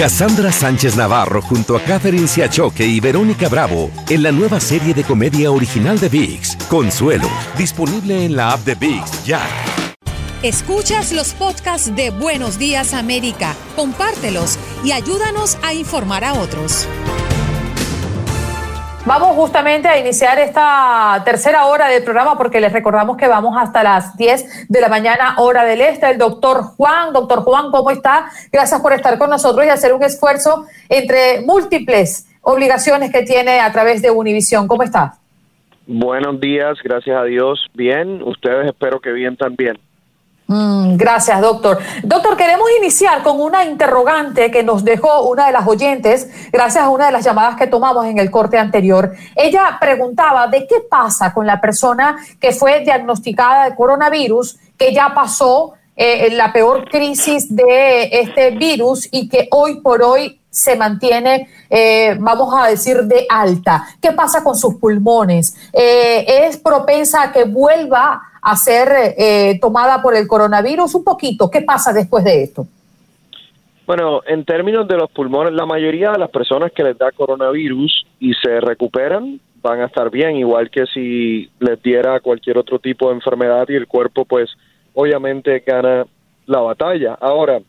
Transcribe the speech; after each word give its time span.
Cassandra 0.00 0.50
Sánchez 0.50 0.96
Navarro 0.96 1.42
junto 1.42 1.76
a 1.76 1.82
Catherine 1.82 2.26
Siachoque 2.26 2.86
y 2.86 3.00
Verónica 3.00 3.50
Bravo 3.50 3.90
en 4.08 4.22
la 4.22 4.32
nueva 4.32 4.58
serie 4.58 4.94
de 4.94 5.04
comedia 5.04 5.50
original 5.50 6.00
de 6.00 6.08
VIX, 6.08 6.56
Consuelo, 6.70 7.28
disponible 7.58 8.24
en 8.24 8.34
la 8.34 8.52
app 8.52 8.64
de 8.64 8.76
VIX 8.76 9.24
ya. 9.26 9.42
Escuchas 10.42 11.12
los 11.12 11.34
podcasts 11.34 11.94
de 11.94 12.08
Buenos 12.08 12.58
Días 12.58 12.94
América, 12.94 13.54
compártelos 13.76 14.58
y 14.82 14.92
ayúdanos 14.92 15.58
a 15.62 15.74
informar 15.74 16.24
a 16.24 16.32
otros. 16.32 16.88
Vamos 19.06 19.34
justamente 19.34 19.88
a 19.88 19.98
iniciar 19.98 20.38
esta 20.38 21.22
tercera 21.24 21.64
hora 21.66 21.88
del 21.88 22.04
programa 22.04 22.36
porque 22.36 22.60
les 22.60 22.70
recordamos 22.70 23.16
que 23.16 23.28
vamos 23.28 23.56
hasta 23.58 23.82
las 23.82 24.14
10 24.16 24.68
de 24.68 24.80
la 24.80 24.88
mañana 24.88 25.36
hora 25.38 25.64
del 25.64 25.80
este. 25.80 26.10
El 26.10 26.18
doctor 26.18 26.62
Juan, 26.76 27.14
doctor 27.14 27.40
Juan, 27.40 27.70
¿cómo 27.70 27.90
está? 27.90 28.26
Gracias 28.52 28.80
por 28.80 28.92
estar 28.92 29.18
con 29.18 29.30
nosotros 29.30 29.64
y 29.64 29.70
hacer 29.70 29.94
un 29.94 30.02
esfuerzo 30.02 30.66
entre 30.90 31.40
múltiples 31.40 32.26
obligaciones 32.42 33.10
que 33.10 33.22
tiene 33.22 33.60
a 33.60 33.72
través 33.72 34.02
de 34.02 34.10
Univisión. 34.10 34.68
¿Cómo 34.68 34.82
está? 34.82 35.14
Buenos 35.86 36.38
días, 36.38 36.78
gracias 36.84 37.16
a 37.16 37.24
Dios. 37.24 37.66
Bien, 37.72 38.22
ustedes 38.22 38.66
espero 38.66 39.00
que 39.00 39.12
bien 39.12 39.34
también. 39.36 39.78
Mm, 40.50 40.96
gracias, 40.96 41.40
doctor. 41.40 41.78
Doctor, 42.02 42.36
queremos 42.36 42.68
iniciar 42.80 43.22
con 43.22 43.40
una 43.40 43.64
interrogante 43.64 44.50
que 44.50 44.64
nos 44.64 44.82
dejó 44.82 45.22
una 45.28 45.46
de 45.46 45.52
las 45.52 45.64
oyentes, 45.64 46.28
gracias 46.50 46.82
a 46.82 46.88
una 46.88 47.06
de 47.06 47.12
las 47.12 47.24
llamadas 47.24 47.54
que 47.54 47.68
tomamos 47.68 48.04
en 48.06 48.18
el 48.18 48.32
corte 48.32 48.58
anterior. 48.58 49.12
Ella 49.36 49.78
preguntaba 49.80 50.48
de 50.48 50.66
qué 50.66 50.80
pasa 50.90 51.32
con 51.32 51.46
la 51.46 51.60
persona 51.60 52.16
que 52.40 52.50
fue 52.50 52.80
diagnosticada 52.80 53.70
de 53.70 53.76
coronavirus, 53.76 54.58
que 54.76 54.92
ya 54.92 55.14
pasó 55.14 55.74
eh, 55.94 56.30
la 56.32 56.52
peor 56.52 56.90
crisis 56.90 57.54
de 57.54 58.08
este 58.10 58.50
virus 58.50 59.06
y 59.12 59.28
que 59.28 59.46
hoy 59.52 59.80
por 59.80 60.02
hoy 60.02 60.40
se 60.50 60.74
mantiene, 60.74 61.48
eh, 61.70 62.16
vamos 62.18 62.52
a 62.58 62.66
decir, 62.66 63.04
de 63.04 63.24
alta. 63.28 63.86
¿Qué 64.02 64.10
pasa 64.10 64.42
con 64.42 64.56
sus 64.56 64.74
pulmones? 64.74 65.54
Eh, 65.72 66.24
¿Es 66.26 66.56
propensa 66.56 67.22
a 67.22 67.30
que 67.30 67.44
vuelva 67.44 68.20
a 68.42 68.56
ser 68.56 69.14
eh, 69.16 69.58
tomada 69.60 70.02
por 70.02 70.14
el 70.14 70.26
coronavirus? 70.26 70.94
Un 70.94 71.04
poquito, 71.04 71.50
¿qué 71.50 71.62
pasa 71.62 71.92
después 71.92 72.24
de 72.24 72.42
esto? 72.42 72.66
Bueno, 73.86 74.20
en 74.26 74.44
términos 74.44 74.86
de 74.86 74.96
los 74.96 75.10
pulmones, 75.10 75.52
la 75.52 75.66
mayoría 75.66 76.12
de 76.12 76.18
las 76.18 76.30
personas 76.30 76.70
que 76.72 76.84
les 76.84 76.96
da 76.96 77.10
coronavirus 77.10 78.06
y 78.20 78.32
se 78.34 78.60
recuperan 78.60 79.40
van 79.62 79.80
a 79.80 79.86
estar 79.86 80.10
bien, 80.10 80.36
igual 80.36 80.70
que 80.70 80.86
si 80.86 81.50
les 81.58 81.82
diera 81.82 82.20
cualquier 82.20 82.58
otro 82.58 82.78
tipo 82.78 83.08
de 83.08 83.14
enfermedad 83.14 83.68
y 83.68 83.74
el 83.74 83.86
cuerpo 83.86 84.24
pues 84.24 84.48
obviamente 84.94 85.62
gana 85.66 86.06
la 86.46 86.60
batalla. 86.60 87.14
Ahora, 87.20 87.60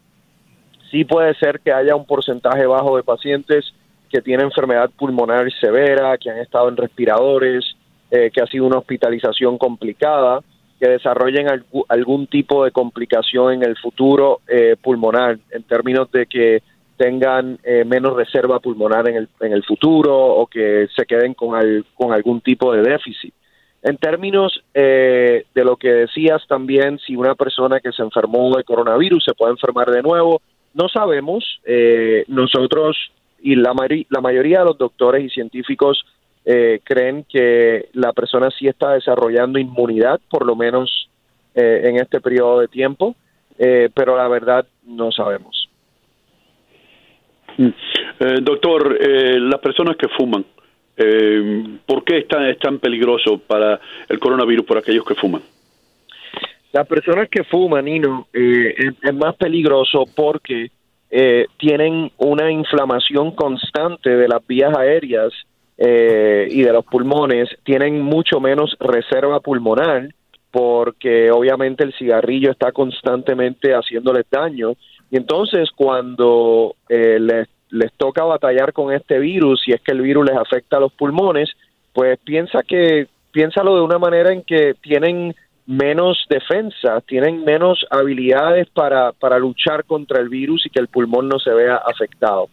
sí 0.90 1.06
puede 1.06 1.34
ser 1.36 1.60
que 1.60 1.72
haya 1.72 1.96
un 1.96 2.06
porcentaje 2.06 2.66
bajo 2.66 2.98
de 2.98 3.04
pacientes 3.04 3.74
que 4.10 4.22
tienen 4.22 4.48
enfermedad 4.48 4.90
pulmonar 4.98 5.52
severa, 5.60 6.18
que 6.18 6.30
han 6.30 6.38
estado 6.38 6.70
en 6.70 6.78
respiradores, 6.78 7.66
eh, 8.12 8.30
que 8.34 8.42
ha 8.42 8.48
sido 8.48 8.66
una 8.66 8.80
hospitalización 8.80 9.58
complicada, 9.58 10.42
que 10.82 10.90
desarrollen 10.90 11.46
algún 11.90 12.26
tipo 12.26 12.66
de 12.66 12.72
complicación 12.72 13.54
en 13.54 13.64
el 13.64 13.78
futuro 13.78 14.42
eh, 14.48 14.76
pulmonar, 14.82 15.38
en 15.52 15.62
términos 15.62 16.12
de 16.12 16.26
que 16.26 16.64
tengan 16.98 17.60
eh, 17.64 17.86
menos 17.86 18.16
reserva 18.16 18.60
pulmonar 18.60 19.08
en 19.08 19.16
el, 19.16 19.30
en 19.42 19.54
el 19.54 19.64
futuro 19.64 20.18
o 20.18 20.48
que 20.48 20.88
se 20.96 21.06
queden 21.06 21.36
con, 21.36 21.52
con 21.94 22.14
algún 22.14 22.42
tipo 22.42 22.74
de 22.74 22.82
déficit. 22.82 23.32
En 23.84 23.98
términos 23.98 24.64
eh, 24.74 25.46
de 25.54 25.64
lo 25.64 25.76
que 25.78 25.90
decías 25.90 26.42
también, 26.48 26.98
si 26.98 27.16
una 27.16 27.36
persona 27.36 27.80
que 27.80 27.92
se 27.92 28.02
enfermó 28.02 28.58
de 28.58 28.64
coronavirus 28.64 29.24
se 29.24 29.36
puede 29.36 29.52
enfermar 29.52 29.92
de 29.92 30.02
nuevo, 30.02 30.42
no 30.74 30.90
sabemos. 30.90 31.44
nosotros 32.28 32.98
y 33.40 33.56
la, 33.56 33.76
la 34.10 34.22
mayoría 34.22 34.60
de 34.60 34.66
los 34.66 34.80
doctores 34.80 35.24
y 35.24 35.30
científicos 35.30 36.04
eh, 36.44 36.80
creen 36.84 37.24
que 37.30 37.90
la 37.94 38.14
persona 38.14 38.50
sí 38.58 38.68
está 38.68 38.94
desarrollando 38.94 39.60
inmunidad, 39.60 40.20
por 40.28 40.46
lo 40.46 40.56
menos 40.56 41.08
eh, 41.54 41.82
en 41.84 41.98
este 41.98 42.20
periodo 42.20 42.62
de 42.62 42.68
tiempo, 42.68 43.16
eh, 43.60 43.90
pero 43.94 44.18
la 44.18 44.28
verdad 44.28 44.66
no 44.84 45.12
sabemos. 45.12 45.70
Mm. 47.58 47.70
doctor, 48.44 48.98
las 49.42 49.60
personas 49.60 49.98
que 49.98 50.08
fuman, 50.08 50.46
¿por 51.86 52.04
qué 52.06 52.20
es 52.20 52.28
tan, 52.28 52.46
es 52.46 52.58
tan 52.60 52.80
peligroso 52.80 53.40
para 53.40 53.80
el 54.08 54.20
coronavirus 54.20 54.66
por 54.66 54.78
aquellos 54.78 55.04
que 55.04 55.16
fuman? 55.16 55.42
Las 56.72 56.88
personas 56.88 57.28
que 57.30 57.44
fuman, 57.44 57.84
Nino, 57.86 58.28
es, 58.32 58.96
es, 59.04 59.14
más 59.14 59.36
peligroso 59.36 60.06
porque 60.16 60.72
tienen 61.58 62.10
una 62.18 62.50
inflamación 62.50 63.32
constante 63.32 64.10
de 64.12 64.30
las 64.30 64.48
vías 64.48 64.76
aéreas 64.78 65.34
eh, 65.84 66.48
y 66.52 66.62
de 66.62 66.72
los 66.72 66.86
pulmones 66.86 67.50
tienen 67.64 68.04
mucho 68.04 68.40
menos 68.40 68.78
reserva 68.80 69.40
pulmonar 69.40 70.10
porque 70.52 71.32
obviamente 71.32 71.84
el 71.84 71.92
cigarrillo 71.94 72.52
está 72.52 72.72
constantemente 72.72 73.74
haciéndoles 73.74 74.26
daño 74.30 74.74
y 75.10 75.18
entonces 75.18 75.72
cuando 75.76 76.76
eh, 76.88 77.18
les, 77.20 77.48
les 77.72 77.92
toca 77.94 78.24
batallar 78.24 78.74
con 78.74 78.94
este 78.94 79.18
virus 79.18 79.64
y 79.66 79.72
es 79.72 79.82
que 79.82 79.94
el 79.94 80.02
virus 80.02 80.30
les 80.30 80.38
afecta 80.38 80.78
a 80.78 80.82
los 80.82 80.94
pulmones 80.94 81.50
pues 81.94 82.20
piensa 82.24 82.62
que 82.62 83.08
piénsalo 83.32 83.76
de 83.76 83.82
una 83.82 83.98
manera 83.98 84.32
en 84.32 84.44
que 84.44 84.76
tienen 84.84 85.34
menos 85.66 86.28
defensa, 86.30 87.02
tienen 87.08 87.44
menos 87.44 87.88
habilidades 87.90 88.70
para, 88.70 89.14
para 89.14 89.40
luchar 89.40 89.86
contra 89.86 90.22
el 90.22 90.30
virus 90.30 90.64
y 90.68 90.70
que 90.70 90.80
el 90.80 90.90
pulmón 90.90 91.28
no 91.28 91.40
se 91.40 91.52
vea 91.52 91.78
afectado. 91.78 92.50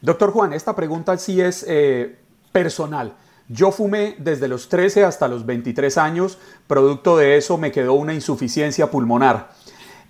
Doctor 0.00 0.30
Juan, 0.30 0.52
esta 0.52 0.74
pregunta 0.74 1.16
sí 1.18 1.40
es 1.40 1.64
eh, 1.68 2.18
personal. 2.52 3.14
Yo 3.48 3.70
fumé 3.70 4.16
desde 4.18 4.48
los 4.48 4.68
13 4.68 5.04
hasta 5.04 5.28
los 5.28 5.46
23 5.46 5.98
años, 5.98 6.38
producto 6.66 7.16
de 7.16 7.36
eso 7.36 7.58
me 7.58 7.70
quedó 7.70 7.94
una 7.94 8.12
insuficiencia 8.12 8.90
pulmonar. 8.90 9.50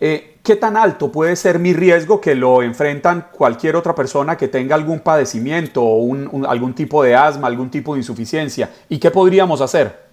Eh, 0.00 0.38
¿Qué 0.42 0.56
tan 0.56 0.76
alto 0.76 1.10
puede 1.10 1.36
ser 1.36 1.58
mi 1.58 1.72
riesgo 1.72 2.20
que 2.20 2.34
lo 2.34 2.62
enfrentan 2.62 3.28
cualquier 3.32 3.76
otra 3.76 3.94
persona 3.94 4.36
que 4.36 4.48
tenga 4.48 4.74
algún 4.74 5.00
padecimiento 5.00 5.82
o 5.82 6.46
algún 6.46 6.74
tipo 6.74 7.02
de 7.02 7.14
asma, 7.14 7.48
algún 7.48 7.70
tipo 7.70 7.94
de 7.94 8.00
insuficiencia? 8.00 8.70
¿Y 8.88 8.98
qué 8.98 9.10
podríamos 9.10 9.60
hacer? 9.60 10.05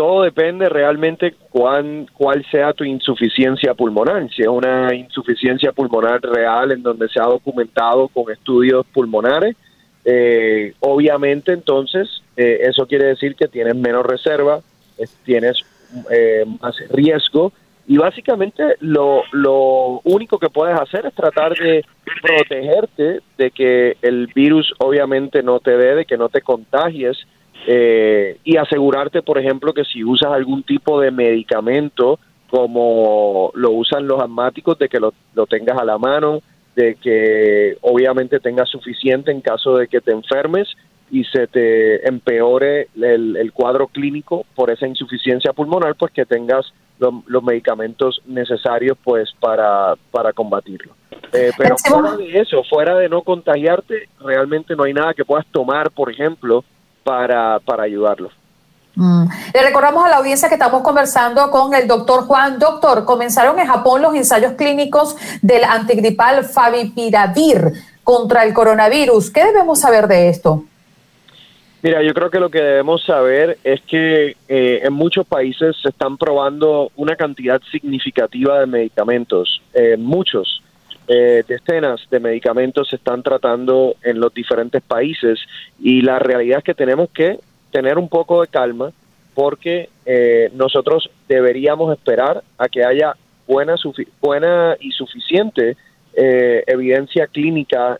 Todo 0.00 0.22
depende 0.22 0.66
realmente 0.70 1.34
cuán, 1.50 2.06
cuál 2.14 2.42
sea 2.50 2.72
tu 2.72 2.84
insuficiencia 2.84 3.74
pulmonar. 3.74 4.26
Si 4.34 4.40
es 4.40 4.48
una 4.48 4.94
insuficiencia 4.94 5.72
pulmonar 5.72 6.22
real 6.22 6.72
en 6.72 6.82
donde 6.82 7.06
se 7.10 7.20
ha 7.20 7.26
documentado 7.26 8.08
con 8.08 8.32
estudios 8.32 8.86
pulmonares, 8.94 9.54
eh, 10.06 10.72
obviamente 10.80 11.52
entonces 11.52 12.08
eh, 12.34 12.60
eso 12.62 12.86
quiere 12.86 13.08
decir 13.08 13.34
que 13.34 13.46
tienes 13.46 13.76
menos 13.76 14.06
reserva, 14.06 14.60
tienes 15.26 15.58
eh, 16.10 16.46
más 16.62 16.74
riesgo 16.88 17.52
Y 17.86 17.98
básicamente 17.98 18.76
lo, 18.80 19.24
lo 19.32 20.00
único 20.04 20.38
que 20.38 20.48
puedes 20.48 20.80
hacer 20.80 21.04
es 21.04 21.12
tratar 21.12 21.52
de 21.58 21.84
protegerte 22.22 23.20
de 23.36 23.50
que 23.50 23.98
el 24.00 24.28
virus 24.28 24.72
obviamente 24.78 25.42
no 25.42 25.60
te 25.60 25.76
dé, 25.76 25.94
de 25.94 26.04
que 26.06 26.16
no 26.16 26.30
te 26.30 26.40
contagies 26.40 27.18
eh, 27.66 28.38
y 28.44 28.56
asegurarte, 28.56 29.22
por 29.22 29.38
ejemplo, 29.38 29.72
que 29.72 29.84
si 29.84 30.04
usas 30.04 30.32
algún 30.32 30.62
tipo 30.62 31.00
de 31.00 31.10
medicamento 31.10 32.18
como 32.48 33.52
lo 33.54 33.70
usan 33.70 34.08
los 34.08 34.20
asmáticos, 34.20 34.78
de 34.78 34.88
que 34.88 34.98
lo, 34.98 35.14
lo 35.34 35.46
tengas 35.46 35.78
a 35.78 35.84
la 35.84 35.98
mano, 35.98 36.40
de 36.74 36.96
que 36.96 37.76
obviamente 37.80 38.40
tengas 38.40 38.68
suficiente 38.68 39.30
en 39.30 39.40
caso 39.40 39.76
de 39.76 39.86
que 39.86 40.00
te 40.00 40.12
enfermes 40.12 40.68
y 41.10 41.24
se 41.24 41.46
te 41.48 42.06
empeore 42.08 42.88
el, 43.00 43.50
cuadro 43.52 43.88
clínico 43.88 44.46
por 44.54 44.70
esa 44.70 44.86
insuficiencia 44.86 45.52
pulmonar, 45.52 45.96
pues 45.96 46.12
que 46.12 46.24
tengas 46.24 46.72
los 46.98 47.42
medicamentos 47.42 48.20
necesarios 48.26 48.96
pues 49.02 49.30
para, 49.40 49.94
para 50.10 50.32
combatirlo. 50.32 50.94
Eh, 51.32 51.50
pero 51.56 51.76
fuera 51.78 52.16
de 52.16 52.38
eso, 52.38 52.62
fuera 52.64 52.96
de 52.96 53.08
no 53.08 53.22
contagiarte, 53.22 54.08
realmente 54.20 54.76
no 54.76 54.84
hay 54.84 54.92
nada 54.92 55.14
que 55.14 55.24
puedas 55.24 55.46
tomar, 55.46 55.90
por 55.90 56.10
ejemplo, 56.12 56.64
para, 57.02 57.58
para 57.60 57.84
ayudarlo. 57.84 58.30
Mm. 58.96 59.24
Le 59.54 59.62
recordamos 59.62 60.04
a 60.04 60.08
la 60.08 60.16
audiencia 60.16 60.48
que 60.48 60.56
estamos 60.56 60.82
conversando 60.82 61.50
con 61.50 61.74
el 61.74 61.86
doctor 61.86 62.24
Juan. 62.26 62.58
Doctor, 62.58 63.04
comenzaron 63.04 63.58
en 63.58 63.66
Japón 63.66 64.02
los 64.02 64.14
ensayos 64.14 64.54
clínicos 64.54 65.16
del 65.42 65.64
antigripal 65.64 66.44
Favipiravir 66.44 67.72
contra 68.02 68.44
el 68.44 68.52
coronavirus. 68.52 69.30
¿Qué 69.30 69.44
debemos 69.44 69.80
saber 69.80 70.08
de 70.08 70.28
esto? 70.28 70.64
Mira, 71.82 72.02
yo 72.02 72.12
creo 72.12 72.28
que 72.30 72.40
lo 72.40 72.50
que 72.50 72.60
debemos 72.60 73.02
saber 73.04 73.56
es 73.64 73.80
que 73.82 74.36
eh, 74.48 74.80
en 74.82 74.92
muchos 74.92 75.26
países 75.26 75.76
se 75.82 75.88
están 75.88 76.18
probando 76.18 76.90
una 76.96 77.16
cantidad 77.16 77.60
significativa 77.70 78.60
de 78.60 78.66
medicamentos, 78.66 79.62
eh, 79.72 79.96
muchos. 79.96 80.62
Eh, 81.12 81.42
decenas 81.48 82.06
de 82.08 82.20
medicamentos 82.20 82.88
se 82.88 82.94
están 82.94 83.24
tratando 83.24 83.96
en 84.04 84.20
los 84.20 84.32
diferentes 84.32 84.80
países 84.80 85.40
y 85.80 86.02
la 86.02 86.20
realidad 86.20 86.58
es 86.58 86.64
que 86.64 86.74
tenemos 86.74 87.10
que 87.10 87.40
tener 87.72 87.98
un 87.98 88.08
poco 88.08 88.42
de 88.42 88.46
calma 88.46 88.92
porque 89.34 89.88
nosotros 90.54 91.08
deberíamos 91.28 91.92
esperar 91.92 92.42
a 92.58 92.68
que 92.68 92.84
haya 92.84 93.14
buena, 93.46 93.76
buena 94.20 94.76
y 94.80 94.90
suficiente 94.90 95.76
evidencia 96.14 97.28
clínica 97.28 97.98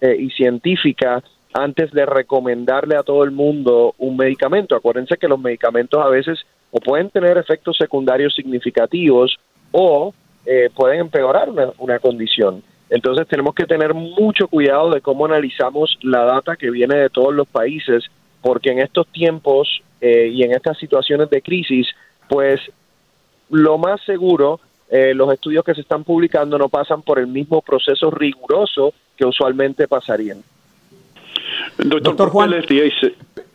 y 0.00 0.30
científica 0.30 1.22
antes 1.52 1.92
de 1.92 2.04
recomendarle 2.04 2.96
a 2.96 3.02
todo 3.02 3.24
el 3.24 3.30
mundo 3.30 3.94
un 3.98 4.16
medicamento. 4.16 4.74
Acuérdense 4.74 5.16
que 5.16 5.28
los 5.28 5.38
medicamentos 5.38 6.04
a 6.04 6.08
veces 6.08 6.40
o 6.70 6.80
pueden 6.80 7.08
tener 7.10 7.38
efectos 7.38 7.76
secundarios 7.76 8.34
significativos 8.34 9.36
o 9.70 10.12
eh, 10.46 10.70
pueden 10.74 11.00
empeorar 11.00 11.48
una, 11.78 11.98
condición. 11.98 12.62
Entonces 12.90 13.26
tenemos 13.26 13.54
que 13.54 13.66
tener 13.66 13.94
mucho 13.94 14.48
cuidado 14.48 14.90
de 14.90 15.00
cómo 15.00 15.24
analizamos 15.24 15.98
la 16.02 16.24
data 16.24 16.56
que 16.56 16.70
viene 16.70 16.96
de 16.96 17.10
todos 17.10 17.34
los 17.34 17.48
países, 17.48 18.04
porque 18.42 18.70
en 18.70 18.78
estos 18.80 19.06
tiempos 19.08 19.82
eh, 20.00 20.28
y 20.32 20.42
en 20.42 20.52
estas 20.52 20.78
situaciones 20.78 21.30
de 21.30 21.40
crisis, 21.40 21.88
pues 22.28 22.60
lo 23.50 23.78
más 23.78 24.00
seguro, 24.02 24.60
eh, 24.90 25.14
los 25.14 25.32
estudios 25.32 25.64
que 25.64 25.74
se 25.74 25.80
están 25.80 26.04
publicando 26.04 26.58
no 26.58 26.68
pasan 26.68 27.02
por 27.02 27.18
el 27.18 27.26
mismo 27.26 27.62
proceso 27.62 28.10
riguroso 28.10 28.92
que 29.16 29.24
usualmente 29.24 29.88
pasarían. 29.88 30.42
Doctor, 31.78 32.30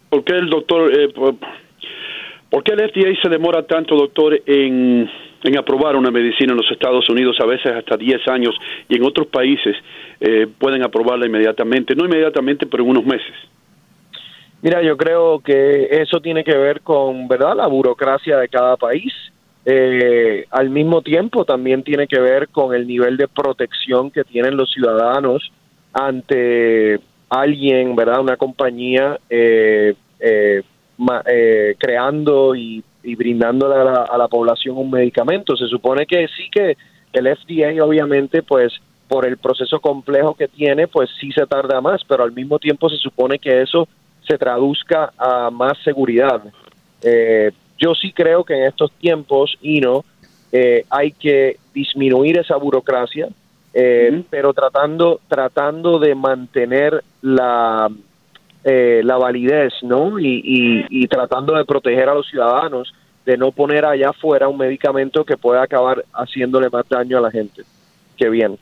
¿por 0.09 0.24
qué 0.24 0.33
el 0.33 0.50
doctor, 0.50 0.94
eh, 0.94 1.09
por, 1.09 2.63
qué 2.63 2.74
el 2.74 2.89
FDA 2.89 3.21
se 3.21 3.30
demora 3.30 3.63
tanto, 3.63 3.95
doctor, 3.95 4.42
en, 4.45 5.09
en, 5.44 5.57
aprobar 5.57 5.95
una 5.95 6.12
medicina 6.12 6.51
en 6.51 6.57
los 6.57 6.71
Estados 6.71 7.09
Unidos, 7.09 7.38
a 7.41 7.45
veces 7.45 7.71
hasta 7.71 7.97
10 7.97 8.27
años, 8.27 8.56
y 8.88 8.97
en 8.97 9.03
otros 9.03 9.27
países 9.27 9.75
eh, 10.19 10.47
pueden 10.57 10.83
aprobarla 10.83 11.25
inmediatamente? 11.25 11.95
No 11.95 12.06
inmediatamente, 12.06 12.65
pero 12.65 12.83
en 12.83 12.89
unos 12.89 13.06
meses. 13.06 13.33
Mira, 14.62 14.81
yo 14.81 14.97
creo 14.97 15.39
que 15.39 15.88
eso 15.89 16.19
tiene 16.19 16.44
que 16.44 16.57
ver 16.57 16.81
con, 16.81 17.27
¿verdad?, 17.27 17.56
la 17.56 17.68
burocracia 17.68 18.38
de 18.38 18.50
cada 18.50 18.75
país. 18.75 19.13
Eh, 19.65 20.45
al 20.50 20.69
mismo 20.69 21.01
tiempo 21.01 21.45
también 21.45 21.83
tiene 21.83 22.07
que 22.07 22.19
ver 22.19 22.50
con 22.50 22.74
el 22.74 22.88
nivel 22.88 23.18
de 23.18 23.27
protección 23.27 24.12
que 24.12 24.24
tienen 24.24 24.57
los 24.57 24.71
ciudadanos 24.71 25.51
ante 25.94 27.00
alguien, 27.30 27.95
¿verdad? 27.95 28.21
Una 28.21 28.38
compañía 28.38 29.19
eh, 29.30 29.94
eh, 30.19 30.62
eh, 31.27 31.75
creando 31.77 32.56
y 32.56 32.69
brindándole 33.19 33.75
a 33.75 34.18
la, 34.18 34.27
población 34.27 34.77
un 34.77 34.89
medicamento. 34.89 35.56
Se 35.56 35.68
supone 35.68 36.06
que 36.06 36.27
sí 36.30 36.50
que 36.51 36.77
el 37.13 37.27
FDA 37.36 37.83
obviamente 37.83 38.42
pues 38.42 38.74
por 39.07 39.25
el 39.25 39.38
proceso 39.38 39.80
complejo 39.80 40.36
que 40.36 40.48
tiene 40.48 40.88
pues 40.88 41.10
sí 41.19 41.31
se 41.31 41.45
tarda 41.45 41.81
más, 41.81 42.01
pero 42.07 42.24
al 42.24 42.31
mismo 42.31 42.57
tiempo 42.57 42.89
se 42.89 42.98
supone 42.98 43.38
que 43.38 43.62
eso 43.62 43.88
se 44.27 44.38
traduzca 44.38 45.12
a 45.18 45.50
más 45.51 45.77
seguridad. 45.83 46.42
yo 47.77 47.95
sí 47.95 48.12
creo 48.12 48.44
que 48.44 48.54
en 48.54 48.63
estos 48.63 48.92
tiempos, 48.94 49.57
y 49.62 49.81
no, 49.81 50.06
hay 50.89 51.12
que 51.12 51.57
disminuir 51.74 52.38
esa 52.38 52.56
burocracia, 52.56 53.30
eh, 53.74 54.24
pero 54.30 54.54
tratando 54.54 55.19
tratando 55.27 56.00
de 56.00 56.16
mantener 56.16 57.04
la 57.21 57.88
eh, 58.63 59.01
la 59.04 59.18
validez 59.18 59.74
no 59.83 60.19
y, 60.19 60.42
y, 60.89 61.07
tratando 61.07 61.56
de 61.56 61.63
proteger 61.66 62.10
a 62.10 62.16
los 62.16 62.27
ciudadanos 62.27 62.92
de 63.25 63.38
no 63.38 63.51
poner 63.51 63.86
allá 63.86 64.10
afuera 64.10 64.48
un 64.48 64.57
medicamento 64.57 65.24
que 65.24 65.38
pueda 65.38 65.63
acabar 65.63 66.06
haciéndole 66.13 66.69
más 66.69 66.88
daño 66.89 67.18
a 67.18 67.21
la 67.21 67.31
gente 67.31 67.63
que 68.18 68.30
bien 68.30 68.57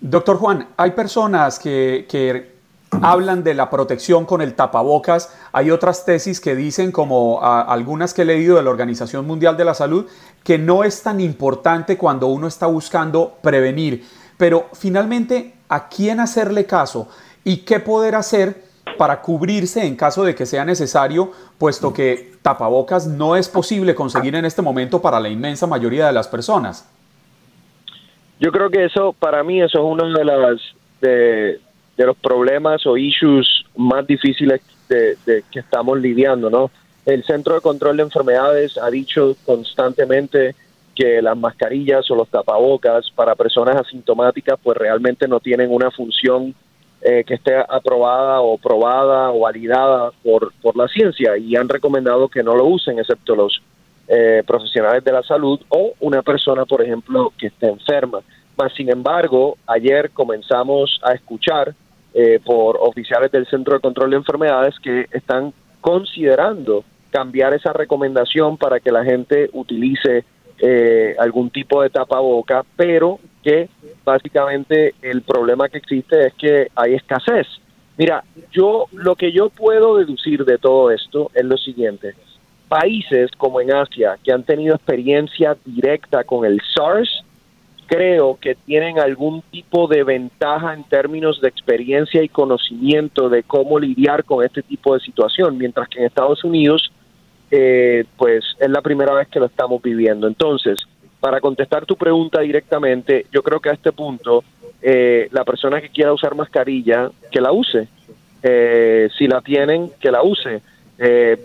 doctor 0.00 0.36
Juan 0.36 0.68
hay 0.76 0.90
personas 0.90 1.58
que, 1.58 2.06
que 2.08 2.52
hablan 3.00 3.42
de 3.42 3.54
la 3.54 3.70
protección 3.70 4.26
con 4.26 4.42
el 4.42 4.54
tapabocas. 4.54 5.32
Hay 5.52 5.70
otras 5.70 6.04
tesis 6.04 6.40
que 6.40 6.54
dicen, 6.54 6.92
como 6.92 7.40
algunas 7.42 8.12
que 8.12 8.22
he 8.22 8.24
leído 8.24 8.56
de 8.56 8.62
la 8.62 8.70
Organización 8.70 9.26
Mundial 9.26 9.56
de 9.56 9.64
la 9.64 9.74
Salud, 9.74 10.06
que 10.44 10.58
no 10.58 10.84
es 10.84 11.02
tan 11.02 11.20
importante 11.20 11.96
cuando 11.96 12.26
uno 12.26 12.46
está 12.46 12.66
buscando 12.66 13.38
prevenir. 13.40 14.04
Pero 14.36 14.68
finalmente, 14.72 15.54
¿a 15.68 15.88
quién 15.88 16.20
hacerle 16.20 16.66
caso 16.66 17.08
y 17.44 17.58
qué 17.58 17.80
poder 17.80 18.14
hacer 18.14 18.71
para 18.96 19.20
cubrirse 19.20 19.86
en 19.86 19.96
caso 19.96 20.24
de 20.24 20.34
que 20.34 20.46
sea 20.46 20.64
necesario, 20.64 21.32
puesto 21.58 21.92
que 21.92 22.32
tapabocas 22.42 23.06
no 23.06 23.36
es 23.36 23.48
posible 23.48 23.94
conseguir 23.94 24.34
en 24.34 24.44
este 24.44 24.62
momento 24.62 25.00
para 25.00 25.20
la 25.20 25.28
inmensa 25.28 25.66
mayoría 25.66 26.06
de 26.06 26.12
las 26.12 26.28
personas? 26.28 26.88
Yo 28.40 28.50
creo 28.50 28.70
que 28.70 28.84
eso, 28.84 29.12
para 29.12 29.44
mí, 29.44 29.62
eso 29.62 29.78
es 29.78 29.84
uno 29.84 30.12
de 30.12 30.24
las 30.24 30.60
de, 31.00 31.60
los 31.98 32.16
problemas 32.16 32.84
o 32.86 32.96
issues 32.96 33.64
más 33.76 34.06
difíciles 34.06 34.60
de, 34.88 35.16
que 35.50 35.60
estamos 35.60 36.00
lidiando, 36.00 36.50
¿no? 36.50 36.70
El 37.06 37.24
Centro 37.24 37.54
de 37.54 37.60
Control 37.60 37.96
de 37.96 38.02
Enfermedades 38.04 38.78
ha 38.78 38.90
dicho 38.90 39.36
constantemente 39.44 40.54
que 40.94 41.22
las 41.22 41.36
mascarillas 41.36 42.10
o 42.10 42.14
los 42.14 42.28
tapabocas 42.28 43.10
para 43.14 43.34
personas 43.34 43.76
asintomáticas 43.76 44.58
pues 44.62 44.76
realmente 44.76 45.26
no 45.26 45.40
tienen 45.40 45.72
una 45.72 45.90
función 45.90 46.54
eh, 47.02 47.24
que 47.24 47.34
esté 47.34 47.56
aprobada 47.56 48.40
o 48.40 48.58
probada 48.58 49.32
o 49.32 49.40
validada 49.40 50.12
por, 50.22 50.52
por 50.62 50.76
la 50.76 50.86
ciencia 50.88 51.36
y 51.36 51.56
han 51.56 51.68
recomendado 51.68 52.28
que 52.28 52.42
no 52.42 52.54
lo 52.54 52.64
usen 52.66 52.98
excepto 52.98 53.34
los 53.34 53.60
eh, 54.08 54.42
profesionales 54.46 55.02
de 55.02 55.12
la 55.12 55.22
salud 55.22 55.60
o 55.68 55.92
una 56.00 56.22
persona, 56.22 56.64
por 56.64 56.82
ejemplo, 56.82 57.32
que 57.38 57.48
esté 57.48 57.68
enferma. 57.68 58.20
Mas, 58.56 58.72
sin 58.74 58.90
embargo, 58.90 59.56
ayer 59.66 60.10
comenzamos 60.10 61.00
a 61.02 61.12
escuchar 61.12 61.74
eh, 62.14 62.38
por 62.44 62.76
oficiales 62.80 63.32
del 63.32 63.46
Centro 63.46 63.74
de 63.74 63.80
Control 63.80 64.10
de 64.10 64.16
Enfermedades 64.16 64.78
que 64.80 65.06
están 65.12 65.52
considerando 65.80 66.84
cambiar 67.10 67.54
esa 67.54 67.72
recomendación 67.72 68.56
para 68.58 68.80
que 68.80 68.92
la 68.92 69.04
gente 69.04 69.48
utilice 69.52 70.24
eh, 70.58 71.16
algún 71.18 71.50
tipo 71.50 71.82
de 71.82 71.90
tapaboca, 71.90 72.64
pero 72.76 73.18
que 73.42 73.68
básicamente 74.04 74.94
el 75.02 75.22
problema 75.22 75.68
que 75.68 75.78
existe 75.78 76.26
es 76.26 76.34
que 76.34 76.68
hay 76.74 76.94
escasez. 76.94 77.46
Mira, 77.96 78.24
yo 78.50 78.86
lo 78.92 79.16
que 79.16 79.32
yo 79.32 79.50
puedo 79.50 79.96
deducir 79.96 80.44
de 80.44 80.58
todo 80.58 80.90
esto 80.90 81.30
es 81.34 81.44
lo 81.44 81.56
siguiente. 81.56 82.14
Países 82.68 83.30
como 83.36 83.60
en 83.60 83.72
Asia 83.72 84.18
que 84.24 84.32
han 84.32 84.44
tenido 84.44 84.74
experiencia 84.74 85.56
directa 85.64 86.24
con 86.24 86.46
el 86.46 86.60
SARS, 86.74 87.22
creo 87.86 88.38
que 88.40 88.54
tienen 88.54 88.98
algún 88.98 89.42
tipo 89.50 89.86
de 89.86 90.02
ventaja 90.02 90.72
en 90.72 90.84
términos 90.84 91.42
de 91.42 91.48
experiencia 91.48 92.22
y 92.22 92.28
conocimiento 92.28 93.28
de 93.28 93.42
cómo 93.42 93.78
lidiar 93.78 94.24
con 94.24 94.42
este 94.42 94.62
tipo 94.62 94.94
de 94.94 95.00
situación, 95.00 95.58
mientras 95.58 95.88
que 95.88 95.98
en 95.98 96.06
Estados 96.06 96.42
Unidos 96.42 96.90
eh, 97.50 98.06
pues 98.16 98.42
es 98.58 98.70
la 98.70 98.80
primera 98.80 99.12
vez 99.12 99.28
que 99.28 99.38
lo 99.38 99.44
estamos 99.44 99.82
viviendo. 99.82 100.26
Entonces, 100.26 100.78
para 101.22 101.40
contestar 101.40 101.86
tu 101.86 101.96
pregunta 101.96 102.40
directamente, 102.40 103.26
yo 103.32 103.42
creo 103.42 103.60
que 103.60 103.70
a 103.70 103.74
este 103.74 103.92
punto 103.92 104.42
eh, 104.82 105.28
la 105.30 105.44
persona 105.44 105.80
que 105.80 105.88
quiera 105.88 106.12
usar 106.12 106.34
mascarilla, 106.34 107.10
que 107.30 107.40
la 107.40 107.52
use. 107.52 107.86
Eh, 108.42 109.08
si 109.16 109.28
la 109.28 109.40
tienen, 109.40 109.92
que 110.00 110.10
la 110.10 110.22
use, 110.22 110.60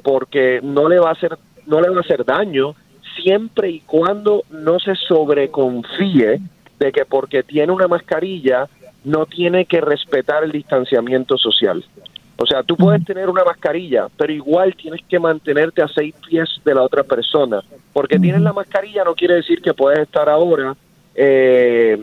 porque 0.03 0.60
no 0.63 0.89
le 0.89 1.00
va 1.00 1.10
a 1.10 1.13
hacer 1.13 1.38
no 1.67 1.81
le 1.81 1.89
va 1.89 1.98
a 1.98 2.01
hacer 2.01 2.25
daño 2.25 2.75
siempre 3.22 3.69
y 3.69 3.81
cuando 3.81 4.43
no 4.50 4.79
se 4.79 4.96
sobreconfíe 4.96 6.39
de 6.79 6.91
que 6.91 7.05
porque 7.05 7.43
tiene 7.43 7.72
una 7.72 7.88
mascarilla 7.88 8.67
no 9.03 9.25
tiene 9.25 9.65
que 9.65 9.81
respetar 9.81 10.43
el 10.43 10.51
distanciamiento 10.51 11.38
social. 11.38 11.84
O 12.39 12.46
sea, 12.46 12.62
tú 12.62 12.77
puedes 12.77 13.03
tener 13.03 13.29
una 13.29 13.44
mascarilla, 13.44 14.08
pero 14.15 14.32
igual 14.32 14.75
tienes 14.75 15.01
que 15.10 15.20
mantenerte 15.20 15.82
a 15.82 15.88
seis 15.88 16.13
pies 16.27 16.50
de 16.63 16.75
la 16.75 16.84
otra 16.84 17.03
persona. 17.03 17.62
Porque 17.94 18.20
tienes 18.20 18.41
la 18.41 18.53
mascarilla 18.53 19.03
no 19.03 19.15
quiere 19.15 19.36
decir 19.36 19.60
que 19.62 19.74
puedes 19.74 20.00
estar 20.00 20.29
ahora 20.29 20.75
eh, 21.15 21.98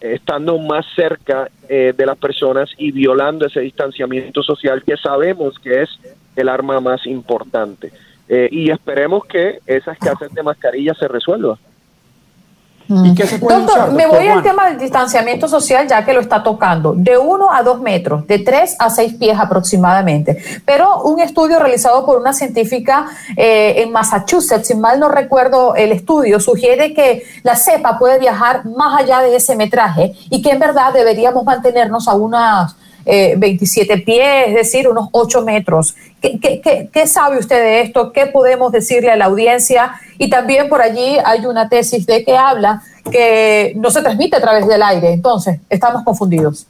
estando 0.00 0.58
más 0.58 0.84
cerca 0.94 1.50
eh, 1.68 1.94
de 1.96 2.06
las 2.06 2.18
personas 2.18 2.70
y 2.76 2.92
violando 2.92 3.46
ese 3.46 3.60
distanciamiento 3.60 4.42
social 4.42 4.82
que 4.84 4.96
sabemos 4.98 5.58
que 5.58 5.82
es 5.82 5.90
el 6.36 6.50
arma 6.50 6.80
más 6.80 7.06
importante. 7.06 7.90
Eh, 8.28 8.48
y 8.52 8.70
esperemos 8.70 9.24
que 9.24 9.60
esa 9.66 9.92
escasez 9.92 10.30
de 10.32 10.42
mascarilla 10.42 10.92
se 10.94 11.08
resuelva. 11.08 11.58
¿Y 12.88 13.14
qué 13.14 13.26
se 13.26 13.38
puede 13.38 13.58
doctor, 13.58 13.92
me 13.92 14.06
voy 14.06 14.26
al 14.28 14.42
tema 14.42 14.68
del 14.70 14.78
distanciamiento 14.78 15.46
social 15.46 15.86
ya 15.86 16.04
que 16.04 16.14
lo 16.14 16.20
está 16.20 16.42
tocando, 16.42 16.94
de 16.96 17.18
1 17.18 17.52
a 17.52 17.62
2 17.62 17.80
metros, 17.80 18.26
de 18.26 18.38
3 18.38 18.76
a 18.78 18.88
6 18.88 19.14
pies 19.14 19.38
aproximadamente. 19.38 20.42
Pero 20.64 21.02
un 21.02 21.20
estudio 21.20 21.58
realizado 21.58 22.06
por 22.06 22.18
una 22.18 22.32
científica 22.32 23.06
eh, 23.36 23.74
en 23.78 23.92
Massachusetts, 23.92 24.68
si 24.68 24.74
mal 24.74 24.98
no 24.98 25.08
recuerdo 25.10 25.74
el 25.74 25.92
estudio, 25.92 26.40
sugiere 26.40 26.94
que 26.94 27.24
la 27.42 27.56
cepa 27.56 27.98
puede 27.98 28.18
viajar 28.18 28.64
más 28.64 29.00
allá 29.00 29.20
de 29.20 29.36
ese 29.36 29.54
metraje 29.54 30.14
y 30.30 30.40
que 30.40 30.50
en 30.50 30.58
verdad 30.58 30.92
deberíamos 30.94 31.44
mantenernos 31.44 32.08
a 32.08 32.14
unas 32.14 32.74
27 33.04 33.92
eh, 33.92 33.98
pies, 33.98 34.48
es 34.48 34.54
decir, 34.54 34.88
unos 34.88 35.08
8 35.12 35.42
metros. 35.42 35.94
¿Qué, 36.20 36.40
qué, 36.40 36.90
qué, 36.92 37.06
sabe 37.06 37.38
usted 37.38 37.62
de 37.62 37.80
esto? 37.82 38.12
¿Qué 38.12 38.26
podemos 38.26 38.72
decirle 38.72 39.10
a 39.10 39.16
la 39.16 39.26
audiencia? 39.26 39.92
Y 40.18 40.28
también 40.28 40.68
por 40.68 40.82
allí 40.82 41.16
hay 41.24 41.46
una 41.46 41.68
tesis 41.68 42.06
de 42.06 42.24
que 42.24 42.36
habla 42.36 42.82
que 43.10 43.72
no 43.76 43.90
se 43.90 44.02
transmite 44.02 44.36
a 44.36 44.40
través 44.40 44.66
del 44.66 44.82
aire. 44.82 45.12
Entonces, 45.12 45.60
estamos 45.70 46.02
confundidos. 46.04 46.66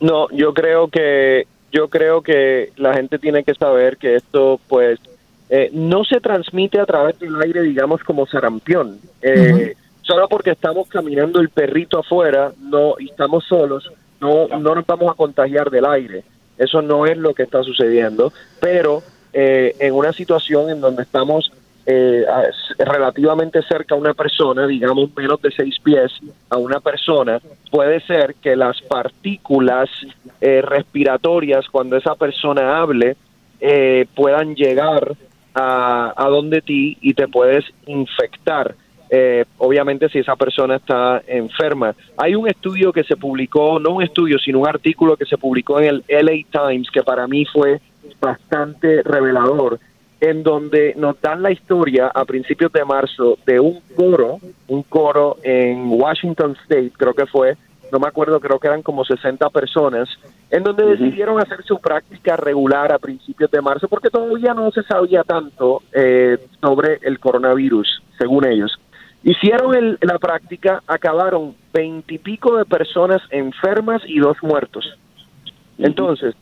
No, 0.00 0.28
yo 0.30 0.54
creo 0.54 0.88
que 0.88 1.46
yo 1.72 1.88
creo 1.88 2.22
que 2.22 2.70
la 2.76 2.92
gente 2.94 3.18
tiene 3.18 3.44
que 3.44 3.54
saber 3.54 3.96
que 3.96 4.16
esto, 4.16 4.60
pues, 4.68 5.00
eh, 5.48 5.70
no 5.72 6.04
se 6.04 6.20
transmite 6.20 6.78
a 6.78 6.86
través 6.86 7.18
del 7.18 7.40
aire, 7.40 7.62
digamos, 7.62 8.02
como 8.04 8.26
sarampión. 8.26 8.98
Eh, 9.22 9.74
solo 10.02 10.28
porque 10.28 10.50
estamos 10.50 10.86
caminando 10.88 11.40
el 11.40 11.48
perrito 11.48 11.98
afuera, 11.98 12.52
no, 12.60 12.94
y 12.98 13.08
estamos 13.08 13.44
solos, 13.46 13.90
no, 14.20 14.48
no 14.48 14.74
nos 14.74 14.86
vamos 14.86 15.10
a 15.10 15.14
contagiar 15.14 15.70
del 15.70 15.86
aire. 15.86 16.24
Eso 16.58 16.82
no 16.82 17.06
es 17.06 17.16
lo 17.16 17.34
que 17.34 17.42
está 17.42 17.62
sucediendo, 17.62 18.32
pero 18.60 19.02
eh, 19.32 19.74
en 19.78 19.94
una 19.94 20.12
situación 20.12 20.70
en 20.70 20.80
donde 20.80 21.02
estamos 21.02 21.52
eh, 21.86 22.24
relativamente 22.78 23.62
cerca 23.62 23.94
a 23.94 23.98
una 23.98 24.14
persona, 24.14 24.66
digamos 24.66 25.10
menos 25.16 25.40
de 25.40 25.50
seis 25.50 25.76
pies 25.82 26.12
a 26.50 26.58
una 26.58 26.80
persona, 26.80 27.40
puede 27.70 28.00
ser 28.00 28.34
que 28.36 28.54
las 28.54 28.80
partículas 28.82 29.88
eh, 30.40 30.62
respiratorias 30.62 31.66
cuando 31.70 31.96
esa 31.96 32.14
persona 32.14 32.80
hable 32.80 33.16
puedan 34.16 34.56
llegar 34.56 35.14
a, 35.54 36.12
a 36.16 36.28
donde 36.28 36.62
ti 36.62 36.98
y 37.00 37.14
te 37.14 37.28
puedes 37.28 37.64
infectar. 37.86 38.74
Eh, 39.14 39.44
obviamente 39.58 40.08
si 40.08 40.20
esa 40.20 40.36
persona 40.36 40.76
está 40.76 41.22
enferma. 41.26 41.94
Hay 42.16 42.34
un 42.34 42.48
estudio 42.48 42.94
que 42.94 43.04
se 43.04 43.14
publicó, 43.14 43.78
no 43.78 43.90
un 43.90 44.02
estudio, 44.02 44.38
sino 44.38 44.60
un 44.60 44.66
artículo 44.66 45.18
que 45.18 45.26
se 45.26 45.36
publicó 45.36 45.78
en 45.80 45.86
el 45.86 46.04
LA 46.08 46.46
Times 46.50 46.90
que 46.90 47.02
para 47.02 47.26
mí 47.26 47.44
fue 47.44 47.78
bastante 48.18 49.02
revelador, 49.02 49.78
en 50.18 50.42
donde 50.42 50.94
nos 50.96 51.20
dan 51.20 51.42
la 51.42 51.50
historia 51.50 52.06
a 52.06 52.24
principios 52.24 52.72
de 52.72 52.86
marzo 52.86 53.38
de 53.44 53.60
un 53.60 53.80
coro, 53.94 54.38
un 54.68 54.82
coro 54.84 55.36
en 55.42 55.90
Washington 55.90 56.56
State, 56.62 56.92
creo 56.96 57.12
que 57.12 57.26
fue, 57.26 57.58
no 57.92 57.98
me 57.98 58.08
acuerdo, 58.08 58.40
creo 58.40 58.58
que 58.58 58.68
eran 58.68 58.80
como 58.80 59.04
60 59.04 59.50
personas, 59.50 60.08
en 60.50 60.62
donde 60.62 60.86
decidieron 60.86 61.38
hacer 61.38 61.62
su 61.64 61.78
práctica 61.78 62.38
regular 62.38 62.90
a 62.90 62.98
principios 62.98 63.50
de 63.50 63.60
marzo, 63.60 63.88
porque 63.88 64.08
todavía 64.08 64.54
no 64.54 64.70
se 64.70 64.82
sabía 64.84 65.22
tanto 65.22 65.82
eh, 65.92 66.38
sobre 66.62 66.98
el 67.02 67.20
coronavirus, 67.20 68.02
según 68.16 68.46
ellos. 68.46 68.78
Hicieron 69.24 69.98
la 70.00 70.18
práctica, 70.18 70.82
acabaron 70.86 71.54
veintipico 71.72 72.56
de 72.56 72.64
personas 72.64 73.22
enfermas 73.30 74.02
y 74.06 74.18
dos 74.18 74.36
muertos. 74.42 74.98
Entonces, 75.78 76.34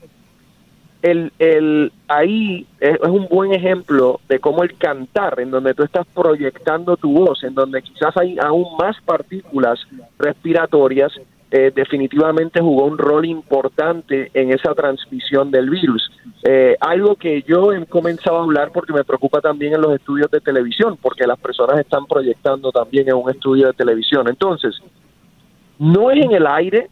el, 1.03 1.33
el, 1.39 1.93
ahí 2.09 2.67
es, 2.79 2.99
un 3.01 3.27
buen 3.29 3.53
ejemplo 3.53 4.21
de 4.29 4.39
cómo 4.39 4.63
el 4.63 4.77
cantar, 4.77 5.41
en 5.41 5.51
donde 5.51 5.75
tú 5.75 5.83
estás 5.83 6.07
proyectando 6.15 6.97
tu 6.97 7.13
voz, 7.13 7.43
en 7.45 7.55
donde 7.55 7.83
quizás 7.83 8.17
hay 8.17 8.39
aún 8.39 8.77
más 8.79 8.97
partículas 9.05 9.81
respiratorias, 10.19 11.13
eh, 11.53 11.73
definitivamente 11.75 12.61
jugó 12.61 12.85
un 12.85 12.97
rol 12.97 13.25
importante 13.27 14.31
en 14.35 14.53
esa 14.53 14.73
transmisión 14.73 15.51
del 15.51 15.69
virus. 15.69 16.09
Eh, 16.45 16.77
algo 16.81 17.17
que 17.17 17.43
yo 17.43 17.73
he 17.73 17.87
comenzado 17.87 18.39
a 18.39 18.43
hablar 18.45 18.71
porque 18.73 18.93
me 18.93 19.03
preocupa 19.03 19.41
también 19.41 19.75
en 19.75 19.81
los 19.81 19.93
estudios 19.95 20.31
de 20.31 20.41
televisión, 20.41 20.97
porque 21.03 21.27
las 21.27 21.41
personas 21.41 21.81
están 21.81 22.07
proyectando 22.07 22.71
también 22.71 23.09
en 23.09 23.15
un 23.15 23.31
estudio 23.31 23.67
de 23.67 23.73
televisión. 23.73 24.29
Entonces, 24.29 24.81
no 25.79 26.13
es 26.13 26.25
en 26.25 26.31
el 26.31 26.47
aire, 26.47 26.89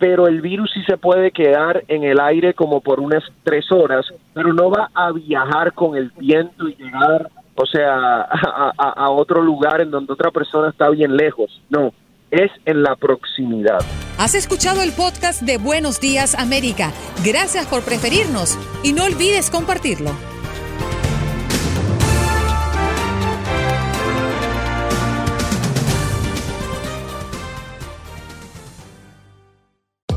pero 0.00 0.26
el 0.26 0.40
virus 0.40 0.72
sí 0.74 0.82
se 0.84 0.96
puede 0.96 1.30
quedar 1.30 1.84
en 1.86 2.02
el 2.02 2.18
aire 2.18 2.52
como 2.52 2.80
por 2.80 2.98
unas 2.98 3.22
tres 3.44 3.70
horas, 3.70 4.06
pero 4.32 4.52
no 4.52 4.70
va 4.70 4.90
a 4.92 5.12
viajar 5.12 5.72
con 5.72 5.96
el 5.96 6.10
viento 6.18 6.68
y 6.68 6.74
llegar, 6.74 7.30
o 7.54 7.64
sea, 7.64 8.22
a, 8.76 8.88
a 8.96 9.10
otro 9.10 9.40
lugar 9.40 9.80
en 9.80 9.92
donde 9.92 10.12
otra 10.12 10.32
persona 10.32 10.70
está 10.70 10.90
bien 10.90 11.16
lejos. 11.16 11.62
No, 11.70 11.92
es 12.34 12.50
en 12.64 12.82
la 12.82 12.96
proximidad. 12.96 13.80
Has 14.18 14.34
escuchado 14.34 14.82
el 14.82 14.92
podcast 14.92 15.42
de 15.42 15.58
Buenos 15.58 16.00
Días 16.00 16.34
América. 16.34 16.92
Gracias 17.24 17.66
por 17.66 17.82
preferirnos 17.82 18.58
y 18.82 18.92
no 18.92 19.04
olvides 19.04 19.50
compartirlo. 19.50 20.33